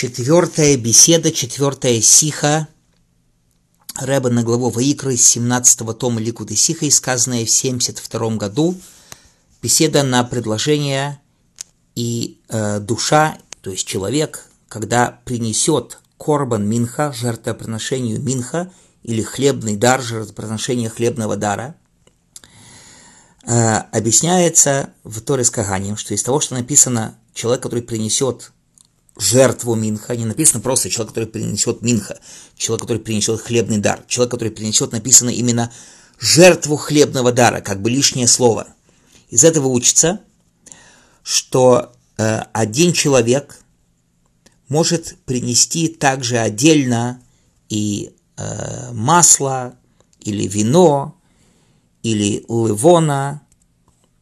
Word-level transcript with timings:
Четвертая 0.00 0.78
беседа, 0.78 1.30
четвертая 1.30 2.00
сиха 2.00 2.68
Рэба 3.96 4.30
на 4.30 4.42
главу 4.42 4.70
Ваикры 4.70 5.12
из 5.12 5.26
17 5.26 5.98
тома 5.98 6.22
Ликуды 6.22 6.56
Сиха, 6.56 6.90
сказанная 6.90 7.44
в 7.44 7.50
72 7.50 8.36
году. 8.36 8.80
Беседа 9.60 10.02
на 10.02 10.24
предложение 10.24 11.20
и 11.96 12.40
э, 12.48 12.80
душа, 12.80 13.36
то 13.60 13.68
есть 13.68 13.86
человек, 13.86 14.46
когда 14.70 15.20
принесет 15.26 15.98
корбан 16.16 16.66
минха, 16.66 17.12
жертвоприношению 17.12 18.22
минха, 18.22 18.72
или 19.02 19.20
хлебный 19.20 19.76
дар, 19.76 20.00
жертвоприношение 20.00 20.88
хлебного 20.88 21.36
дара, 21.36 21.74
э, 23.46 23.76
объясняется 23.92 24.94
в 25.04 25.20
Торе 25.20 25.44
с 25.44 25.50
Каганем, 25.50 25.98
что 25.98 26.14
из 26.14 26.22
того, 26.22 26.40
что 26.40 26.54
написано, 26.54 27.18
человек, 27.34 27.62
который 27.62 27.82
принесет 27.82 28.52
жертву 29.20 29.74
Минха, 29.74 30.16
не 30.16 30.24
написано 30.24 30.60
просто 30.60 30.90
человек, 30.90 31.10
который 31.14 31.28
принесет 31.28 31.82
Минха, 31.82 32.18
человек, 32.56 32.82
который 32.82 32.98
принесет 32.98 33.40
хлебный 33.40 33.78
дар, 33.78 34.02
человек, 34.06 34.30
который 34.30 34.50
принесет, 34.50 34.92
написано 34.92 35.30
именно 35.30 35.72
жертву 36.18 36.76
хлебного 36.76 37.32
дара, 37.32 37.60
как 37.60 37.82
бы 37.82 37.90
лишнее 37.90 38.26
слово. 38.26 38.68
Из 39.28 39.44
этого 39.44 39.68
учится, 39.68 40.20
что 41.22 41.92
э, 42.18 42.40
один 42.52 42.92
человек 42.92 43.60
может 44.68 45.16
принести 45.24 45.88
также 45.88 46.38
отдельно 46.38 47.22
и 47.68 48.12
э, 48.36 48.92
масло, 48.92 49.74
или 50.20 50.46
вино, 50.46 51.16
или 52.02 52.44
лывона, 52.48 53.42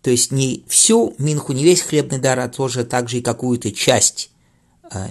то 0.03 0.11
есть 0.11 0.30
не 0.33 0.65
всю 0.69 1.15
минху, 1.19 1.53
не 1.53 1.65
весь 1.65 1.83
хлебный 1.83 2.19
дар, 2.19 2.39
а 2.39 2.48
тоже 2.48 2.84
также 2.84 3.19
и 3.19 3.23
какую-то 3.23 3.73
часть 3.73 4.30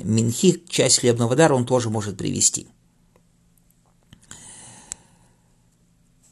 минхи, 0.03 0.63
часть 0.69 0.99
хлебного 0.99 1.35
дара, 1.35 1.53
он 1.53 1.65
тоже 1.65 1.89
может 1.89 2.17
привести. 2.17 2.67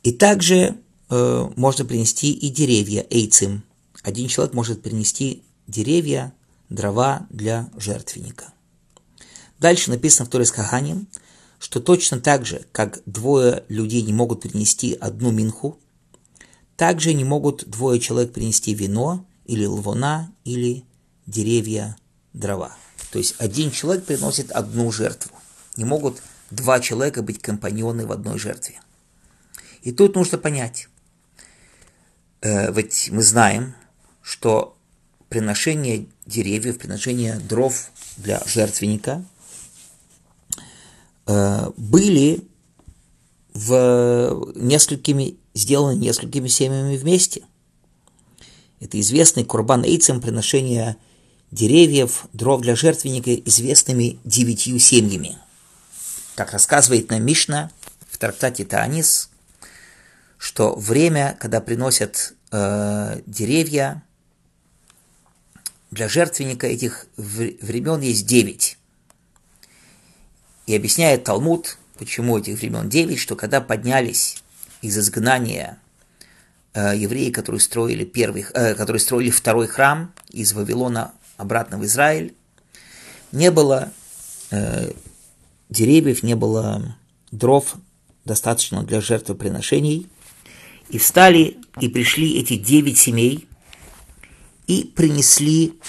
И 0.03 0.11
также 0.11 0.77
э, 1.09 1.49
можно 1.55 1.85
принести 1.85 2.31
и 2.31 2.49
деревья, 2.49 3.05
эйцим. 3.09 3.63
Один 4.03 4.27
человек 4.27 4.53
может 4.53 4.83
принести 4.83 5.43
деревья, 5.67 6.33
дрова 6.69 7.27
для 7.29 7.69
жертвенника. 7.77 8.53
Дальше 9.59 9.89
написано 9.89 10.25
в 10.25 10.29
Торе 10.29 10.45
с 10.45 10.53
что 11.59 11.79
точно 11.79 12.19
так 12.19 12.45
же, 12.45 12.65
как 12.71 13.01
двое 13.05 13.63
людей 13.69 14.01
не 14.01 14.13
могут 14.13 14.41
принести 14.41 14.93
одну 14.93 15.31
минху, 15.31 15.79
также 16.75 17.13
не 17.13 17.23
могут 17.23 17.67
двое 17.67 17.99
человек 17.99 18.33
принести 18.33 18.73
вино 18.73 19.25
или 19.45 19.65
лвона 19.65 20.33
или 20.43 20.83
деревья, 21.25 21.95
дрова. 22.35 22.75
То 23.11 23.17
есть 23.19 23.35
один 23.39 23.71
человек 23.71 24.05
приносит 24.05 24.51
одну 24.51 24.91
жертву. 24.91 25.31
Не 25.77 25.85
могут 25.85 26.21
два 26.51 26.79
человека 26.79 27.21
быть 27.21 27.41
компаньоны 27.41 28.05
в 28.05 28.11
одной 28.11 28.37
жертве. 28.37 28.79
И 29.81 29.91
тут 29.91 30.15
нужно 30.15 30.37
понять, 30.37 30.89
э, 32.41 32.71
ведь 32.73 33.09
мы 33.11 33.21
знаем, 33.21 33.75
что 34.21 34.77
приношение 35.29 36.07
деревьев, 36.25 36.79
приношение 36.79 37.35
дров 37.39 37.91
для 38.17 38.41
жертвенника 38.45 39.23
э, 41.27 41.71
были 41.77 42.47
в 43.53 44.51
несколькими, 44.55 45.37
сделаны 45.53 45.97
несколькими 45.97 46.47
семьями 46.47 46.97
вместе. 46.97 47.43
Это 48.79 48.99
известный 48.99 49.45
Курбан 49.45 49.83
Эйцем 49.83 50.19
приношение 50.19 50.97
деревьев, 51.51 52.25
дров 52.33 52.61
для 52.61 52.75
жертвенника 52.75 53.33
известными 53.33 54.19
девятью 54.23 54.79
семьями. 54.79 55.37
Как 56.35 56.51
рассказывает 56.51 57.09
нам 57.09 57.23
Мишна 57.25 57.71
в 58.09 58.17
трактате 58.17 58.65
Таанис, 58.65 59.29
что 60.37 60.75
время, 60.75 61.37
когда 61.39 61.61
приносят 61.61 62.33
э, 62.51 63.21
деревья, 63.25 64.03
для 65.91 66.09
жертвенника 66.09 66.67
этих 66.67 67.07
времен 67.15 68.01
есть 68.01 68.25
девять. 68.25 68.77
И 70.65 70.75
объясняет 70.75 71.23
Талмуд, 71.23 71.77
почему 71.97 72.37
этих 72.37 72.59
времен 72.59 72.89
девять, 72.89 73.19
что 73.19 73.35
когда 73.35 73.61
поднялись 73.61 74.43
из 74.81 74.97
изгнания 74.97 75.77
э, 76.73 76.93
евреи, 76.97 77.31
которые 77.31 77.61
строили, 77.61 78.03
первый, 78.03 78.45
э, 78.53 78.75
которые 78.75 78.99
строили 78.99 79.29
второй 79.29 79.67
храм 79.67 80.13
из 80.29 80.53
Вавилона 80.53 81.13
обратно 81.37 81.77
в 81.77 81.85
Израиль. 81.85 82.35
Не 83.31 83.51
было 83.51 83.91
э, 84.51 84.91
деревьев, 85.69 86.23
не 86.23 86.35
было 86.35 86.95
дров 87.31 87.75
достаточно 88.23 88.83
для 88.83 89.01
жертвоприношений. 89.01 90.09
И 90.89 90.97
встали 90.97 91.57
и 91.79 91.89
пришли 91.89 92.39
эти 92.39 92.57
девять 92.57 92.97
семей 92.97 93.47
и 94.67 94.83
принесли 94.83 95.79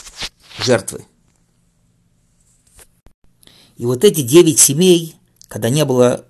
жертвы. 0.58 1.04
И 3.76 3.84
вот 3.84 4.04
эти 4.04 4.22
девять 4.22 4.58
семей, 4.58 5.16
когда 5.48 5.68
не 5.68 5.84
было, 5.84 6.24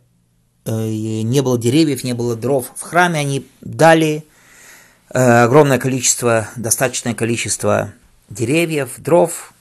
э, 0.65 0.88
не 1.22 1.43
было 1.43 1.59
деревьев, 1.59 2.03
не 2.03 2.12
было 2.12 2.34
дров 2.34 2.72
в 2.75 2.82
храме, 2.82 3.21
они 3.21 3.47
дали 3.60 4.25
э, 5.10 5.19
огромное 5.44 5.78
количество, 5.78 6.49
достаточное 6.56 7.15
количество 7.15 7.93
деревьев, 8.28 8.94
дров. 8.98 9.53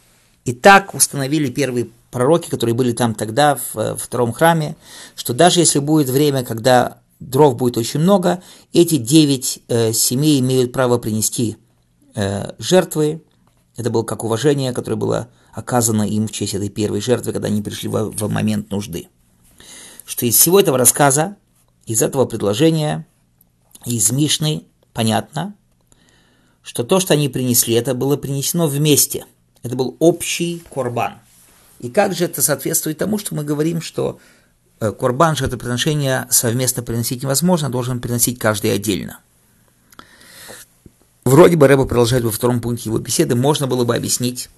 И 0.43 0.53
так 0.53 0.93
установили 0.93 1.49
первые 1.49 1.89
пророки, 2.11 2.49
которые 2.49 2.75
были 2.75 2.91
там 2.91 3.13
тогда, 3.15 3.55
в, 3.55 3.75
в 3.75 3.97
втором 3.97 4.31
храме, 4.31 4.75
что 5.15 5.33
даже 5.33 5.59
если 5.59 5.79
будет 5.79 6.09
время, 6.09 6.43
когда 6.43 6.99
дров 7.19 7.55
будет 7.55 7.77
очень 7.77 7.99
много, 7.99 8.41
эти 8.73 8.97
девять 8.97 9.59
э, 9.67 9.91
семей 9.93 10.39
имеют 10.39 10.71
право 10.71 10.97
принести 10.97 11.57
э, 12.13 12.53
жертвы. 12.59 13.21
Это 13.75 13.89
было 13.89 14.03
как 14.03 14.23
уважение, 14.23 14.71
которое 14.71 14.95
было 14.95 15.29
оказано 15.51 16.03
им 16.03 16.27
в 16.27 16.31
честь 16.31 16.53
этой 16.53 16.69
первой 16.69 17.01
жертвы, 17.01 17.33
когда 17.33 17.47
они 17.47 17.61
пришли 17.61 17.89
в, 17.89 18.11
в 18.11 18.29
момент 18.29 18.71
нужды. 18.71 19.07
Что 20.05 20.25
из 20.25 20.35
всего 20.35 20.59
этого 20.59 20.77
рассказа, 20.77 21.37
из 21.85 22.01
этого 22.01 22.25
предложения, 22.25 23.07
из 23.85 24.11
Мишны, 24.11 24.63
понятно, 24.93 25.55
что 26.65 26.83
то, 26.83 26.99
что 26.99 27.13
они 27.13 27.29
принесли, 27.29 27.75
это 27.75 27.93
было 27.93 28.17
принесено 28.17 28.67
вместе. 28.67 29.25
Это 29.61 29.75
был 29.75 29.95
общий 29.99 30.63
корбан. 30.73 31.19
И 31.79 31.89
как 31.89 32.15
же 32.15 32.25
это 32.25 32.41
соответствует 32.41 32.97
тому, 32.97 33.19
что 33.19 33.35
мы 33.35 33.43
говорим, 33.43 33.81
что 33.81 34.19
э, 34.79 34.91
корбан, 34.91 35.35
жертвоприношение 35.35 36.25
совместно 36.31 36.81
приносить 36.81 37.21
невозможно, 37.21 37.69
должен 37.69 38.01
приносить 38.01 38.39
каждый 38.39 38.73
отдельно. 38.73 39.19
Вроде 41.23 41.55
бы 41.55 41.67
Рэба 41.67 41.85
продолжает 41.85 42.23
во 42.23 42.31
втором 42.31 42.61
пункте 42.61 42.89
его 42.89 42.97
беседы, 42.97 43.35
можно 43.35 43.67
было 43.67 43.85
бы 43.85 43.95
объяснить, 43.95 44.49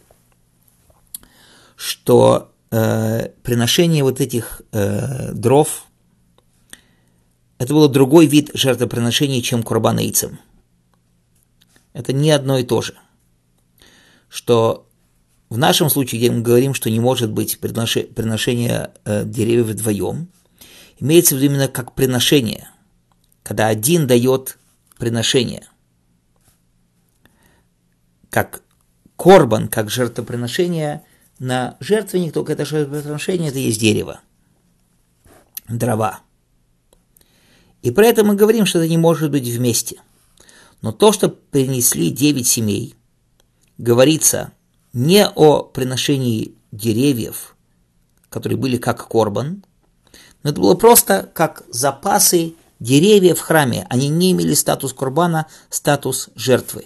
что 1.76 2.54
э, 2.72 3.30
приношение 3.44 4.04
вот 4.04 4.22
этих 4.22 4.62
э, 4.72 5.34
дров 5.34 5.84
это 7.58 7.74
был 7.74 7.90
другой 7.90 8.28
вид 8.28 8.52
жертвоприношения, 8.54 9.42
чем 9.42 9.62
курбан 9.62 9.98
яйцем 9.98 10.40
это 11.94 12.14
не 12.14 12.32
одно 12.32 12.58
и 12.58 12.64
то 12.64 12.82
же. 12.82 12.96
Что 14.30 14.88
в 15.50 15.58
нашем 15.58 15.90
случае, 15.90 16.20
где 16.20 16.32
мы 16.32 16.42
говорим, 16.42 16.74
что 16.74 16.90
не 16.90 17.00
может 17.00 17.32
быть 17.32 17.60
приношение 17.60 18.92
э, 19.06 19.24
деревьев 19.26 19.68
вдвоем, 19.68 20.30
имеется 21.00 21.36
в 21.36 21.38
виду 21.38 21.54
именно 21.54 21.68
как 21.68 21.94
приношение, 21.94 22.70
когда 23.44 23.68
один 23.68 24.08
дает 24.08 24.58
приношение, 24.98 25.68
как 28.30 28.62
корбан, 29.16 29.68
как 29.68 29.90
жертвоприношение 29.90 31.04
на 31.40 31.78
жертвенник, 31.80 32.34
только 32.34 32.54
это 32.54 32.66
жертвоприношение, 32.66 33.50
это 33.50 33.60
есть 33.60 33.80
дерево, 33.80 34.22
дрова. 35.70 36.22
И 37.82 37.92
про 37.92 38.08
это 38.08 38.24
мы 38.24 38.36
говорим, 38.36 38.66
что 38.66 38.80
это 38.80 38.90
не 38.90 38.98
может 38.98 39.32
быть 39.32 39.48
вместе. 39.48 40.02
Но 40.82 40.92
то, 40.92 41.12
что 41.12 41.30
принесли 41.30 42.10
девять 42.12 42.48
семей, 42.48 42.96
говорится 43.78 44.54
не 44.94 45.28
о 45.28 45.64
приношении 45.64 46.56
деревьев, 46.72 47.56
которые 48.30 48.58
были 48.58 48.78
как 48.78 49.08
корбан, 49.08 49.64
но 50.44 50.52
это 50.52 50.62
было 50.62 50.76
просто 50.76 51.30
как 51.34 51.64
запасы 51.70 52.54
деревьев 52.80 53.40
в 53.40 53.42
храме. 53.42 53.88
Они 53.90 54.08
не 54.08 54.32
имели 54.32 54.54
статус 54.54 54.94
курбана, 54.94 55.48
статус 55.70 56.30
жертвы. 56.36 56.86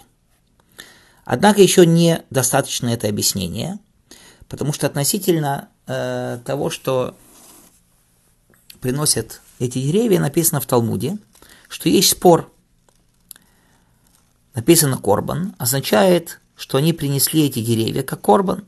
Однако 1.26 1.62
еще 1.62 1.86
не 1.86 2.24
достаточно 2.30 2.90
это 2.90 3.08
объяснение, 3.08 3.80
потому 4.48 4.74
что 4.74 4.88
относительно 4.88 5.70
э, 5.86 6.40
того, 6.46 6.70
что 6.70 7.16
приносят 8.80 9.42
эти 9.60 9.80
деревья, 9.80 10.20
написано 10.20 10.60
в 10.60 10.66
Талмуде, 10.66 11.18
что 11.68 11.90
есть 11.90 12.10
спор– 12.12 12.50
написано 14.54 14.98
«корбан», 14.98 15.56
означает, 15.58 16.40
что 16.56 16.78
они 16.78 16.94
принесли 16.94 17.46
эти 17.46 17.64
деревья 17.64 18.04
как 18.04 18.22
корбан. 18.22 18.66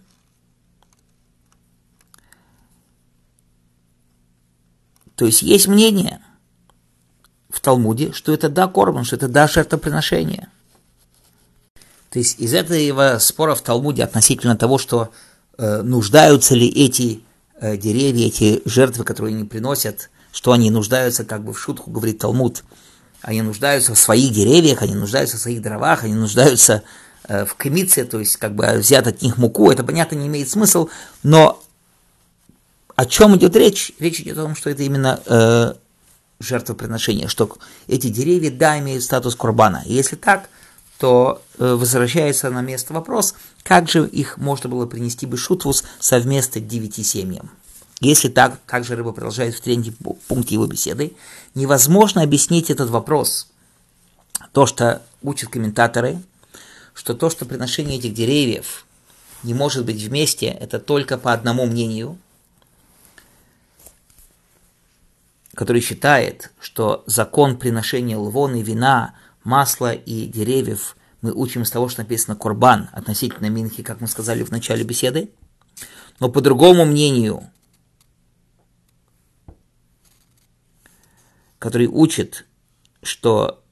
То 5.15 5.25
есть 5.25 5.41
есть 5.41 5.67
мнение 5.67 6.21
в 7.49 7.59
Талмуде, 7.59 8.11
что 8.13 8.33
это 8.33 8.49
да 8.49 8.67
корбан, 8.67 9.03
что 9.03 9.15
это 9.15 9.27
да 9.27 9.47
жертвоприношение. 9.47 10.49
То 12.09 12.19
есть 12.19 12.39
из 12.39 12.53
этого 12.53 13.17
спора 13.19 13.55
в 13.55 13.61
Талмуде 13.61 14.03
относительно 14.03 14.55
того, 14.55 14.77
что 14.77 15.11
э, 15.57 15.81
нуждаются 15.81 16.55
ли 16.55 16.67
эти 16.67 17.23
э, 17.59 17.77
деревья, 17.77 18.27
эти 18.27 18.61
жертвы, 18.65 19.03
которые 19.03 19.35
они 19.35 19.45
приносят, 19.45 20.09
что 20.31 20.51
они 20.51 20.71
нуждаются, 20.71 21.25
как 21.25 21.43
бы 21.43 21.53
в 21.53 21.59
шутку 21.59 21.91
говорит 21.91 22.19
Талмуд, 22.19 22.63
они 23.23 23.41
нуждаются 23.41 23.95
в 23.95 23.99
своих 23.99 24.31
деревьях, 24.33 24.81
они 24.81 24.93
нуждаются 24.93 25.37
в 25.37 25.39
своих 25.39 25.61
дровах, 25.61 26.03
они 26.03 26.13
нуждаются 26.13 26.83
э, 27.27 27.45
в 27.45 27.55
кемице, 27.55 28.03
то 28.03 28.19
есть 28.19 28.37
как 28.37 28.53
бы 28.53 28.67
взят 28.73 29.07
от 29.07 29.21
них 29.21 29.37
муку, 29.37 29.71
это 29.71 29.83
понятно 29.83 30.15
не 30.15 30.27
имеет 30.27 30.49
смысл, 30.49 30.89
но 31.23 31.63
о 32.95 33.05
чем 33.05 33.35
идет 33.37 33.55
речь? 33.55 33.93
Речь 33.97 34.19
идет 34.19 34.37
о 34.37 34.43
том, 34.43 34.55
что 34.55 34.69
это 34.69 34.83
именно 34.83 35.21
э, 35.25 35.73
жертвоприношение, 36.39 37.29
что 37.29 37.49
эти 37.87 38.09
деревья, 38.09 38.51
да, 38.51 38.77
имеют 38.79 39.03
статус 39.03 39.35
курбана. 39.35 39.83
И 39.85 39.93
если 39.93 40.17
так, 40.17 40.49
то 40.99 41.41
э, 41.57 41.73
возвращается 41.73 42.49
на 42.49 42.61
место 42.61 42.93
вопрос, 42.93 43.35
как 43.63 43.89
же 43.89 44.05
их 44.05 44.37
можно 44.37 44.69
было 44.69 44.85
принести 44.85 45.25
бы 45.25 45.37
шутвус 45.37 45.85
совместно 45.99 46.59
девяти 46.59 47.03
семьям. 47.03 47.51
Если 48.03 48.27
так, 48.27 48.59
как 48.65 48.83
же 48.83 48.95
рыба 48.95 49.13
продолжает 49.13 49.55
в 49.55 49.61
третьем 49.61 49.95
пункте 50.27 50.55
его 50.55 50.67
беседы, 50.67 51.13
невозможно 51.55 52.21
объяснить 52.21 52.69
этот 52.69 52.89
вопрос. 52.89 53.47
То, 54.51 54.65
что 54.65 55.01
учат 55.21 55.49
комментаторы, 55.49 56.21
что 56.93 57.15
то, 57.15 57.29
что 57.29 57.45
приношение 57.45 57.97
этих 57.97 58.13
деревьев 58.13 58.85
не 59.41 59.53
может 59.53 59.85
быть 59.85 60.01
вместе, 60.01 60.47
это 60.47 60.79
только 60.79 61.17
по 61.17 61.33
одному 61.33 61.65
мнению– 61.65 62.17
который 65.55 65.81
считает, 65.81 66.51
что 66.59 67.03
закон 67.05 67.57
приношения 67.57 68.17
лвон 68.17 68.55
и 68.55 68.63
вина, 68.63 69.13
масла 69.43 69.93
и 69.93 70.25
деревьев 70.25 70.95
мы 71.21 71.31
учим 71.31 71.61
из 71.61 71.71
того, 71.71 71.89
что 71.89 72.01
написано 72.01 72.35
«корбан» 72.35 72.89
относительно 72.91 73.47
Минхи, 73.47 73.83
как 73.83 74.01
мы 74.01 74.07
сказали 74.07 74.43
в 74.43 74.51
начале 74.51 74.83
беседы. 74.83 75.29
Но 76.19 76.29
по 76.29 76.41
другому 76.41 76.85
мнению, 76.85 77.43
который 81.63 81.87
учит, 81.87 82.45
что 83.03 83.63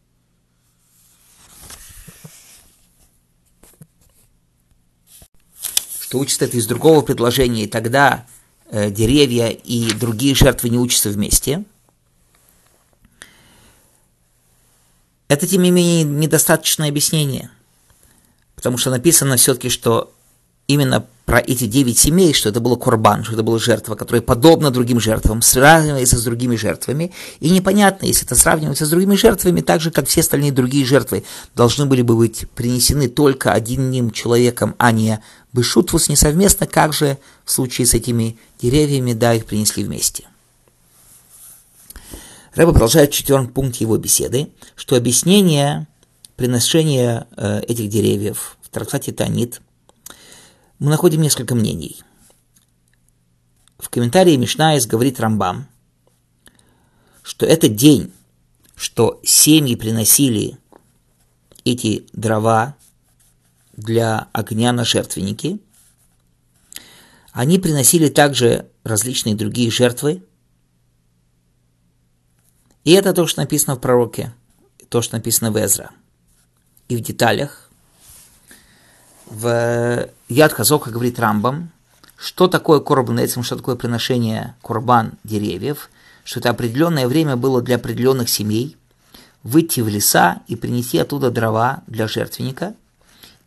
что 5.99 6.19
учит 6.19 6.41
это 6.41 6.55
из 6.55 6.67
другого 6.67 7.01
предложения, 7.01 7.65
и 7.65 7.67
тогда 7.67 8.25
э, 8.69 8.89
деревья 8.91 9.49
и 9.49 9.91
другие 9.91 10.35
жертвы 10.35 10.69
не 10.69 10.77
учатся 10.77 11.09
вместе– 11.09 11.65
Это, 15.27 15.47
тем 15.47 15.61
не 15.61 15.71
менее, 15.71 16.03
недостаточное 16.03 16.89
объяснение, 16.89 17.51
потому 18.55 18.77
что 18.77 18.89
написано 18.89 19.37
все-таки, 19.37 19.69
что 19.69 20.13
именно 20.73 21.05
про 21.25 21.39
эти 21.39 21.65
девять 21.65 21.97
семей, 21.97 22.33
что 22.33 22.49
это 22.49 22.59
было 22.59 22.75
курбан, 22.75 23.23
что 23.23 23.33
это 23.33 23.43
была 23.43 23.57
жертва, 23.57 23.95
которая 23.95 24.21
подобна 24.21 24.69
другим 24.69 24.99
жертвам, 24.99 25.41
сравнивается 25.41 26.17
с 26.17 26.23
другими 26.23 26.57
жертвами. 26.57 27.13
И 27.39 27.49
непонятно, 27.49 28.05
если 28.05 28.25
это 28.25 28.35
сравнивается 28.35 28.85
с 28.85 28.89
другими 28.89 29.15
жертвами, 29.15 29.61
так 29.61 29.79
же, 29.79 29.91
как 29.91 30.07
все 30.07 30.21
остальные 30.21 30.51
другие 30.51 30.85
жертвы 30.85 31.23
должны 31.55 31.85
были 31.85 32.01
бы 32.01 32.17
быть 32.17 32.49
принесены 32.53 33.07
только 33.07 33.53
одним 33.53 34.11
человеком, 34.11 34.75
а 34.77 34.91
не 34.91 35.21
бешутвус 35.53 36.09
не 36.09 36.17
совместно, 36.17 36.67
как 36.67 36.91
же 36.91 37.17
в 37.45 37.51
случае 37.51 37.87
с 37.87 37.93
этими 37.93 38.37
деревьями, 38.61 39.13
да, 39.13 39.33
их 39.33 39.45
принесли 39.45 39.83
вместе. 39.83 40.25
Рэба 42.55 42.73
продолжает 42.73 43.11
в 43.11 43.15
четвертом 43.15 43.47
пункте 43.47 43.85
его 43.85 43.97
беседы, 43.97 44.49
что 44.75 44.97
объяснение 44.97 45.87
приношения 46.35 47.27
э, 47.37 47.61
этих 47.61 47.87
деревьев 47.87 48.57
в 48.61 48.69
трактате 48.69 49.13
Танит 49.13 49.61
мы 50.81 50.89
находим 50.89 51.21
несколько 51.21 51.53
мнений. 51.53 52.01
В 53.77 53.87
комментарии 53.89 54.35
Мишнаис 54.35 54.87
говорит 54.87 55.19
Рамбам, 55.19 55.67
что 57.21 57.45
этот 57.45 57.75
день, 57.75 58.11
что 58.75 59.21
семьи 59.23 59.75
приносили 59.75 60.57
эти 61.65 62.07
дрова 62.13 62.75
для 63.73 64.27
огня 64.33 64.73
на 64.73 64.83
жертвенники, 64.83 65.59
они 67.31 67.59
приносили 67.59 68.09
также 68.09 68.67
различные 68.83 69.35
другие 69.35 69.69
жертвы, 69.69 70.23
и 72.83 72.93
это 72.93 73.13
то, 73.13 73.27
что 73.27 73.41
написано 73.41 73.75
в 73.75 73.79
пророке, 73.81 74.33
то, 74.89 75.03
что 75.03 75.15
написано 75.15 75.51
в 75.51 75.63
Эзра. 75.63 75.91
И 76.89 76.97
в 76.97 77.01
деталях. 77.01 77.70
В 79.31 80.09
Яд 80.27 80.51
Хазока 80.51 80.91
говорит 80.91 81.17
Рамбам, 81.17 81.71
что 82.17 82.49
такое 82.49 82.81
корбан 82.81 83.17
этим, 83.17 83.43
что 83.43 83.55
такое 83.55 83.77
приношение 83.77 84.55
корбан 84.61 85.13
деревьев, 85.23 85.89
что 86.25 86.41
это 86.41 86.49
определенное 86.49 87.07
время 87.07 87.37
было 87.37 87.61
для 87.61 87.77
определенных 87.77 88.27
семей, 88.27 88.75
выйти 89.43 89.79
в 89.79 89.87
леса 89.87 90.41
и 90.49 90.57
принести 90.57 90.97
оттуда 90.97 91.31
дрова 91.31 91.81
для 91.87 92.09
жертвенника, 92.09 92.75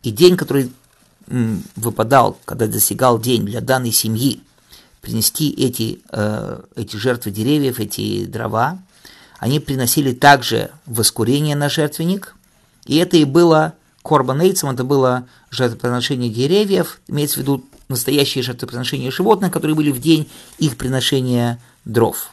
и 0.01 0.09
день, 0.09 0.37
который 0.37 0.73
выпадал, 1.27 2.39
когда 2.45 2.65
достигал 2.65 3.19
день 3.19 3.45
для 3.45 3.61
данной 3.61 3.91
семьи, 3.91 4.41
принести 5.01 5.51
эти, 5.51 6.01
э, 6.11 6.61
эти 6.75 6.97
жертвы 6.97 7.29
деревьев, 7.29 7.79
эти 7.79 8.25
дрова, 8.25 8.79
они 9.37 9.59
приносили 9.59 10.15
также 10.15 10.71
воскурение 10.87 11.55
на 11.55 11.69
жертвенник, 11.69 12.35
и 12.85 12.97
это 12.97 13.17
и 13.17 13.23
было 13.23 13.75
корбанейцем, 14.05 14.69
это 14.69 14.83
было 14.83 15.27
жертвоприношение 15.49 16.29
деревьев, 16.29 17.01
имеется 17.07 17.37
в 17.37 17.39
виду 17.39 17.65
настоящие 17.89 18.43
жертвоприношения 18.43 19.09
животных, 19.09 19.51
которые 19.51 19.75
были 19.75 19.91
в 19.91 19.99
день 19.99 20.29
их 20.59 20.77
приношения 20.77 21.59
дров. 21.85 22.29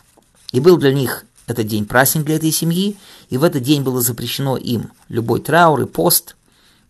И 0.53 0.61
был 0.61 0.77
для 0.77 0.93
них 0.93 1.25
этот 1.47 1.67
день 1.67 1.87
праздник 1.87 2.25
для 2.25 2.37
этой 2.37 2.53
семьи, 2.53 2.99
и 3.31 3.39
в 3.39 3.43
этот 3.45 3.63
день 3.63 3.83
было 3.83 4.03
запрещено 4.03 4.59
им 4.59 4.91
любой 5.09 5.41
траур 5.41 5.81
и 5.81 5.87
пост, 5.87 6.37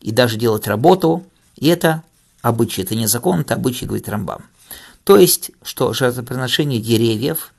и 0.00 0.10
даже 0.10 0.36
делать 0.36 0.66
работу, 0.66 1.24
и 1.56 1.68
это 1.68 2.02
обычай, 2.42 2.82
это 2.82 2.96
не 2.96 3.06
закон, 3.06 3.40
это 3.40 3.54
обычай, 3.54 3.86
говорит 3.86 4.08
Рамбам. 4.08 4.42
То 5.04 5.16
есть, 5.16 5.52
что 5.62 5.92
жертвоприношение 5.92 6.80
деревьев 6.80 7.52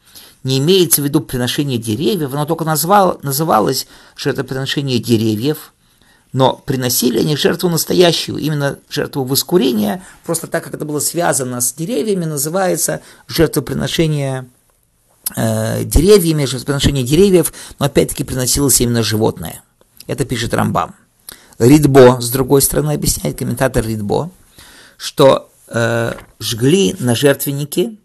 не 0.43 0.59
имеется 0.59 1.01
в 1.01 1.05
виду 1.05 1.21
приношение 1.21 1.77
деревьев, 1.77 2.33
оно 2.33 2.45
только 2.45 2.65
назвало, 2.65 3.17
называлось 3.23 3.87
жертвоприношение 4.17 4.99
деревьев, 4.99 5.72
но 6.33 6.55
приносили 6.65 7.19
они 7.19 7.37
жертву 7.37 7.69
настоящую, 7.69 8.39
именно 8.39 8.79
жертву 8.89 9.23
воскурения, 9.23 10.03
просто 10.25 10.47
так 10.47 10.63
как 10.63 10.73
это 10.73 10.83
было 10.83 10.99
связано 10.99 11.61
с 11.61 11.73
деревьями, 11.73 12.25
называется 12.25 13.01
жертвоприношение 13.27 14.47
э, 15.35 15.83
деревьями, 15.85 16.45
жертвоприношение 16.45 17.03
деревьев, 17.03 17.53
но 17.77 17.85
опять-таки 17.85 18.23
приносилось 18.23 18.81
именно 18.81 19.03
животное. 19.03 19.61
Это 20.07 20.25
пишет 20.25 20.55
Рамбам. 20.55 20.95
Ридбо, 21.59 22.19
с 22.19 22.31
другой 22.31 22.63
стороны, 22.63 22.93
объясняет 22.93 23.37
комментатор 23.37 23.85
Ридбо, 23.85 24.31
что 24.97 25.51
э, 25.67 26.13
жгли 26.39 26.95
на 26.99 27.13
жертвеннике 27.15 27.95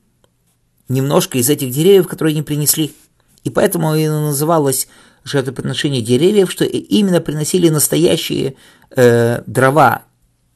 немножко 0.89 1.39
из 1.39 1.49
этих 1.49 1.71
деревьев, 1.71 2.07
которые 2.07 2.33
они 2.33 2.43
принесли. 2.43 2.95
И 3.45 3.51
поэтому 3.51 3.95
и 3.95 4.07
называлось 4.07 4.87
жертвоприношение 5.29 6.03
деревьев, 6.03 6.51
что 6.51 6.65
именно 6.65 7.21
приносили 7.21 7.69
настоящие 7.69 8.57
э, 8.91 9.43
дрова, 9.47 10.03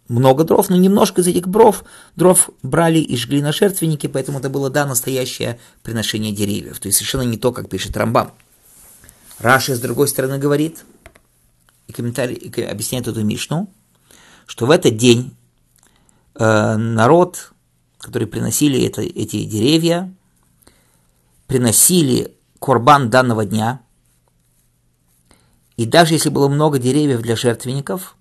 много 0.08 0.44
дров, 0.44 0.68
но 0.68 0.76
немножко 0.76 1.20
из 1.20 1.26
этих 1.26 1.46
дров, 1.46 1.84
дров 2.16 2.50
брали 2.62 2.98
и 2.98 3.16
жгли 3.16 3.40
на 3.40 3.52
жертвенники, 3.52 4.06
поэтому 4.06 4.40
это 4.40 4.50
было, 4.50 4.68
да, 4.68 4.84
настоящее 4.84 5.58
приношение 5.82 6.32
деревьев. 6.32 6.78
То 6.80 6.88
есть 6.88 6.98
совершенно 6.98 7.22
не 7.22 7.38
то, 7.38 7.52
как 7.52 7.68
пишет 7.68 7.96
Рамбам. 7.96 8.32
Раши, 9.38 9.74
с 9.74 9.80
другой 9.80 10.08
стороны, 10.08 10.38
говорит, 10.38 10.84
и 11.86 11.92
комментарий 11.92 12.36
и 12.36 12.62
объясняет 12.62 13.08
эту 13.08 13.24
Мишну, 13.24 13.72
что 14.46 14.66
в 14.66 14.70
этот 14.70 14.96
день 14.96 15.34
э, 16.34 16.76
народ, 16.76 17.52
который 17.98 18.26
приносили 18.26 18.84
это, 18.84 19.02
эти 19.02 19.44
деревья, 19.44 20.12
приносили 21.46 22.34
корбан 22.58 23.10
данного 23.10 23.44
дня, 23.44 23.81
и 25.76 25.86
даже 25.86 26.14
если 26.14 26.28
было 26.28 26.48
много 26.48 26.78
деревьев 26.78 27.22
для 27.22 27.36
жертвенников, 27.36 28.16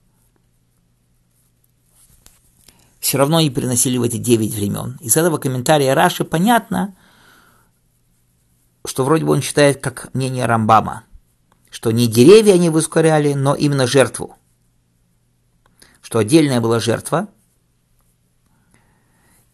все 2.99 3.17
равно 3.17 3.37
они 3.37 3.49
приносили 3.49 3.97
в 3.97 4.03
эти 4.03 4.17
девять 4.17 4.53
времен. 4.53 4.97
Из 5.01 5.17
этого 5.17 5.37
комментария 5.37 5.93
Раши 5.95 6.23
понятно, 6.23 6.95
что 8.85 9.03
вроде 9.03 9.25
бы 9.25 9.33
он 9.33 9.41
считает 9.41 9.81
как 9.81 10.13
мнение 10.13 10.45
Рамбама, 10.45 11.03
что 11.69 11.91
не 11.91 12.07
деревья 12.07 12.53
они 12.53 12.69
выскоряли, 12.69 13.33
но 13.33 13.55
именно 13.55 13.87
жертву. 13.87 14.35
Что 16.01 16.19
отдельная 16.19 16.61
была 16.61 16.79
жертва. 16.79 17.27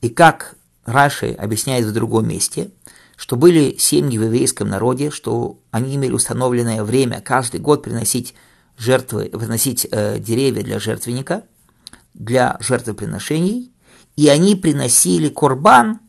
И 0.01 0.09
как 0.09 0.55
Раши 0.85 1.31
объясняет 1.33 1.85
в 1.85 1.93
другом 1.93 2.27
месте– 2.27 2.71
что 3.17 3.35
были 3.35 3.75
семьи 3.77 4.17
в 4.17 4.23
еврейском 4.23 4.69
народе, 4.69 5.09
что 5.09 5.59
они 5.71 5.95
имели 5.95 6.13
установленное 6.13 6.83
время 6.83 7.19
каждый 7.19 7.59
год 7.59 7.83
приносить 7.83 8.35
жертвы, 8.77 9.25
приносить 9.25 9.87
э, 9.91 10.19
деревья 10.19 10.63
для 10.63 10.79
жертвенника, 10.79 11.43
для 12.13 12.57
жертвоприношений, 12.59 13.73
и 14.15 14.29
они 14.29 14.55
приносили 14.55 15.29
корбан, 15.29 15.99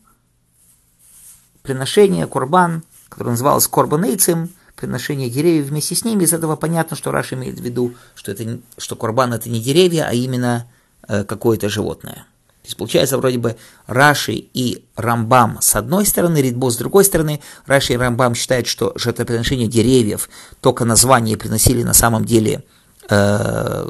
приношение 1.63 2.27
корбан, 2.27 2.83
которое 3.09 3.31
называлось 3.31 3.67
корбанейцем, 3.67 4.51
приношение 4.75 5.31
деревьев 5.31 5.65
вместе 5.65 5.95
с 5.95 6.05
ними. 6.05 6.23
Из 6.23 6.33
этого 6.33 6.55
понятно, 6.55 6.95
что 6.95 7.11
Раш 7.11 7.33
имеет 7.33 7.59
в 7.59 7.63
виду, 7.63 7.95
что, 8.13 8.31
это, 8.31 8.59
что 8.77 8.95
корбан 8.95 9.33
это 9.33 9.49
не 9.49 9.59
деревья, 9.59 10.07
а 10.07 10.13
именно 10.13 10.67
э, 11.07 11.23
какое-то 11.23 11.69
животное. 11.69 12.27
Есть 12.69 12.77
получается 12.77 13.17
вроде 13.17 13.39
бы 13.39 13.55
Раши 13.87 14.33
и 14.33 14.85
Рамбам 14.95 15.57
с 15.59 15.75
одной 15.75 16.05
стороны, 16.05 16.37
Ридбо 16.37 16.69
с 16.69 16.77
другой 16.77 17.03
стороны. 17.03 17.41
Раши 17.65 17.93
и 17.93 17.97
Рамбам 17.97 18.35
считают, 18.35 18.67
что 18.67 18.93
жертвоприношение 18.95 19.67
деревьев, 19.67 20.29
только 20.61 20.85
название 20.85 21.35
приносили 21.35 21.81
на 21.81 21.95
самом 21.95 22.25
деле 22.25 22.63
э, 23.09 23.89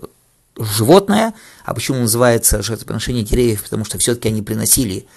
животное. 0.57 1.33
А 1.65 1.73
почему 1.73 1.99
называется 1.99 2.63
жертвоприношение 2.63 3.23
деревьев? 3.23 3.63
Потому 3.63 3.83
что 3.83 3.97
все-таки 3.97 4.29
они 4.29 4.41
приносили 4.41 5.07